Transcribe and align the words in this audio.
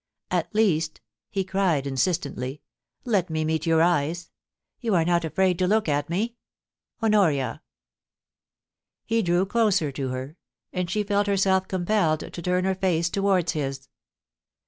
At 0.31 0.49
least,' 0.55 0.99
he 1.29 1.43
cried 1.43 1.85
insistently, 1.85 2.63
* 2.83 3.05
let 3.15 3.29
me 3.29 3.45
meet 3.45 3.67
your 3.67 3.83
eyes... 3.83 4.31
You 4.79 4.95
are 4.95 5.05
not 5.05 5.23
afraid 5.23 5.59
to 5.59 5.67
look 5.67 5.87
at 5.87 6.09
me? 6.09 6.37
Honoria' 7.03 7.61
He 9.05 9.21
drew 9.21 9.45
closer 9.45 9.91
to 9.91 10.07
her, 10.09 10.37
and 10.73 10.89
she 10.89 11.03
felt 11.03 11.27
herself 11.27 11.67
compelled 11.67 12.21
to 12.21 12.41
turn 12.41 12.63
her 12.65 12.73
face 12.73 13.11
towards 13.11 13.51
his. 13.51 13.89